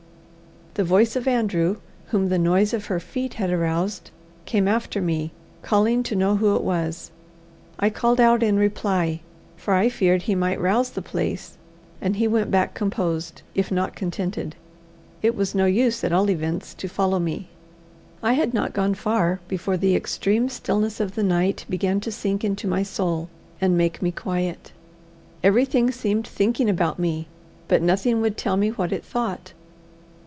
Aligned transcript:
The 0.75 0.85
voice 0.85 1.17
of 1.17 1.27
Andrew, 1.27 1.81
whom 2.07 2.29
the 2.29 2.37
noise 2.39 2.73
of 2.73 2.85
her 2.85 3.01
feet 3.01 3.33
had 3.33 3.49
aroused, 3.49 4.09
came 4.45 4.69
after 4.69 5.01
me, 5.01 5.33
calling 5.61 6.01
to 6.03 6.15
know 6.15 6.37
who 6.37 6.55
it 6.55 6.63
was. 6.63 7.11
I 7.77 7.89
called 7.89 8.21
out 8.21 8.41
in 8.41 8.55
reply, 8.57 9.19
for 9.57 9.73
I 9.73 9.89
feared 9.89 10.21
he 10.23 10.33
might 10.33 10.61
rouse 10.61 10.91
the 10.91 11.01
place; 11.01 11.57
and 11.99 12.15
he 12.15 12.25
went 12.25 12.51
back 12.51 12.73
composed, 12.73 13.41
if 13.53 13.69
not 13.69 13.97
contented. 13.97 14.55
It 15.21 15.35
was 15.35 15.53
no 15.53 15.65
use, 15.65 16.05
at 16.05 16.13
all 16.13 16.29
events, 16.29 16.73
to 16.75 16.87
follow 16.87 17.19
me. 17.19 17.49
I 18.23 18.31
had 18.31 18.53
not 18.53 18.71
gone 18.71 18.93
far 18.95 19.41
before 19.49 19.75
the 19.75 19.93
extreme 19.93 20.47
stillness 20.47 21.01
of 21.01 21.15
the 21.15 21.21
night 21.23 21.65
began 21.69 21.99
to 21.99 22.13
sink 22.13 22.45
into 22.45 22.65
my 22.65 22.81
soul 22.81 23.27
and 23.59 23.77
make 23.77 24.01
me 24.01 24.13
quiet. 24.13 24.71
Everything 25.43 25.91
seemed 25.91 26.25
thinking 26.25 26.69
about 26.69 26.97
me, 26.97 27.27
but 27.67 27.81
nothing 27.81 28.21
would 28.21 28.37
tell 28.37 28.55
me 28.55 28.69
what 28.69 28.93
it 28.93 29.03
thought. 29.03 29.51